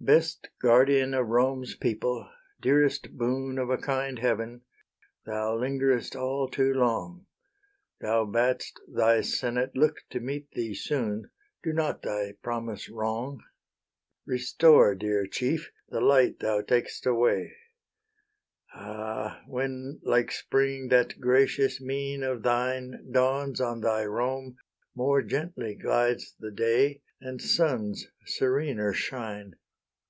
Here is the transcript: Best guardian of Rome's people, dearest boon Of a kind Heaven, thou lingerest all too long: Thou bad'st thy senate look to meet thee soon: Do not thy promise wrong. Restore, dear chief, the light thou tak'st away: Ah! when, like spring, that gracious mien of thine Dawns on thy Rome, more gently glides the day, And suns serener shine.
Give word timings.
Best 0.00 0.46
guardian 0.62 1.12
of 1.12 1.26
Rome's 1.26 1.74
people, 1.74 2.30
dearest 2.60 3.08
boon 3.18 3.58
Of 3.58 3.68
a 3.68 3.76
kind 3.78 4.20
Heaven, 4.20 4.60
thou 5.26 5.58
lingerest 5.58 6.14
all 6.14 6.48
too 6.48 6.72
long: 6.72 7.26
Thou 8.00 8.24
bad'st 8.24 8.78
thy 8.86 9.22
senate 9.22 9.72
look 9.74 9.96
to 10.10 10.20
meet 10.20 10.52
thee 10.52 10.72
soon: 10.72 11.32
Do 11.64 11.72
not 11.72 12.02
thy 12.02 12.34
promise 12.40 12.88
wrong. 12.88 13.42
Restore, 14.24 14.94
dear 14.94 15.26
chief, 15.26 15.68
the 15.88 16.00
light 16.00 16.38
thou 16.38 16.60
tak'st 16.62 17.04
away: 17.04 17.56
Ah! 18.72 19.42
when, 19.48 19.98
like 20.04 20.30
spring, 20.30 20.86
that 20.90 21.18
gracious 21.20 21.80
mien 21.80 22.22
of 22.22 22.44
thine 22.44 23.08
Dawns 23.10 23.60
on 23.60 23.80
thy 23.80 24.04
Rome, 24.04 24.58
more 24.94 25.22
gently 25.22 25.74
glides 25.74 26.36
the 26.38 26.52
day, 26.52 27.02
And 27.20 27.42
suns 27.42 28.06
serener 28.24 28.92
shine. 28.92 29.54